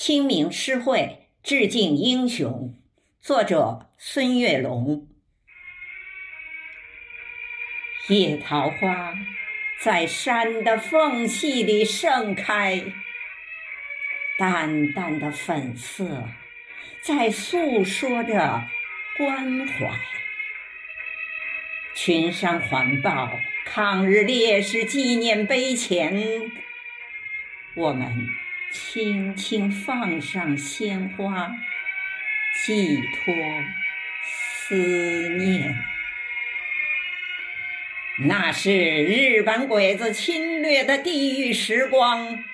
[0.00, 2.74] 清明诗会致敬英雄，
[3.20, 5.06] 作者孙月龙。
[8.08, 9.12] 野桃花
[9.84, 12.82] 在山的缝隙里盛开，
[14.38, 16.26] 淡淡的粉色
[17.02, 18.62] 在诉说着
[19.18, 20.00] 关怀。
[21.94, 26.50] 群山环抱抗日烈士纪念碑前，
[27.74, 28.39] 我们。
[28.70, 31.52] 轻轻放上鲜花，
[32.64, 33.34] 寄托
[34.22, 35.76] 思念。
[38.22, 42.44] 那是日本鬼子侵略的地狱时光，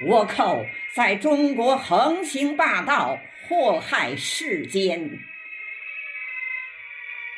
[0.00, 5.20] 倭寇在中国横行霸道，祸害世间，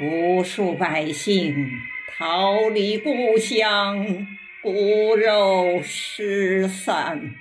[0.01, 1.69] 无数百姓
[2.17, 4.27] 逃离故乡，
[4.63, 7.35] 骨肉失散。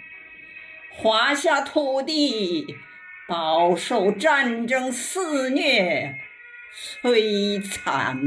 [0.99, 2.75] 华夏土地
[3.27, 6.17] 饱受战争肆虐
[7.03, 8.19] 摧残，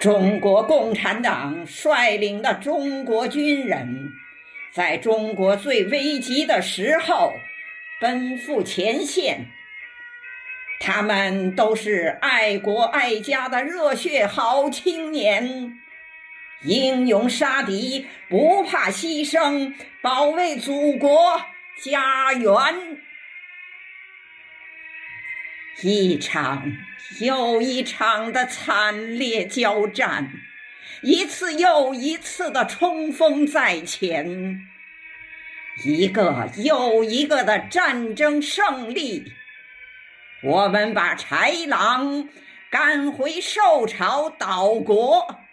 [0.00, 4.10] 中国共产党率领的中国军人，
[4.72, 7.34] 在中国最危急的时候
[8.00, 9.50] 奔赴前线，
[10.80, 15.78] 他们都是爱国爱家的热血好青年。
[16.64, 21.42] 英勇杀敌，不怕牺牲，保卫祖国
[21.82, 22.52] 家园。
[25.82, 26.72] 一场
[27.20, 30.32] 又一场的惨烈交战，
[31.02, 34.60] 一次又一次的冲锋在前，
[35.84, 39.32] 一个又一个的战争胜利，
[40.42, 42.30] 我们把豺狼
[42.70, 45.43] 赶回受朝岛国。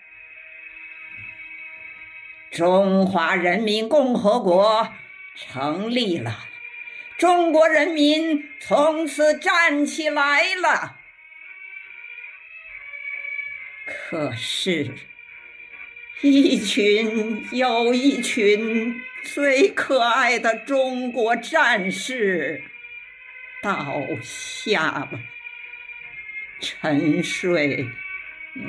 [2.52, 4.94] 中华人民共和国
[5.36, 6.46] 成立了，
[7.18, 10.98] 中国人民从此站起来了。
[13.86, 14.92] 可是，
[16.22, 22.66] 一群又一群最可爱的中国战士
[23.64, 25.20] 倒下了，
[26.60, 27.88] 沉睡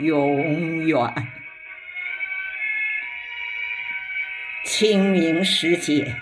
[0.00, 1.41] 永远。
[4.64, 6.14] 清明时节，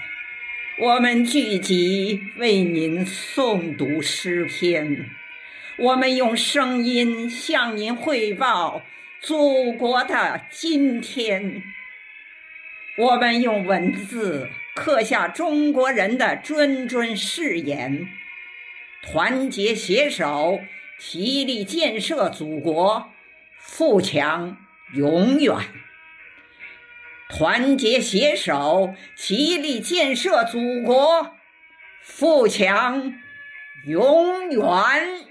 [0.79, 5.11] 我们聚集为您诵读诗篇，
[5.77, 8.83] 我们用声音向您汇报
[9.21, 11.63] 祖国的今天，
[12.97, 18.09] 我们用文字刻下中国人的谆谆誓言，
[19.03, 20.61] 团结携手，
[20.99, 23.13] 齐力建设祖国，
[23.59, 24.57] 富强
[24.95, 25.57] 永远。
[27.31, 31.37] 团结携手，齐力建设祖国，
[32.03, 33.15] 富强
[33.87, 35.30] 永远。